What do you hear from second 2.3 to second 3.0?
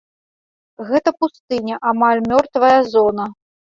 мёртвая